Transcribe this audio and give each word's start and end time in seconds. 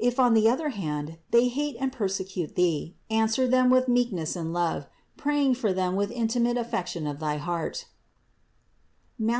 If 0.00 0.18
on 0.18 0.34
the 0.34 0.48
other 0.50 0.70
hand 0.70 1.18
they 1.30 1.46
hate 1.46 1.76
and 1.78 1.92
persecute 1.92 2.56
thee, 2.56 2.96
answer 3.08 3.46
them 3.46 3.70
with 3.70 3.86
meekness 3.86 4.34
and 4.34 4.52
love, 4.52 4.88
praying 5.16 5.54
for 5.54 5.72
them 5.72 5.94
with 5.94 6.10
intimate 6.10 6.56
affection 6.58 7.06
of 7.06 7.20
thy 7.20 7.36
heart 7.36 7.86
(Matth. 9.16 9.28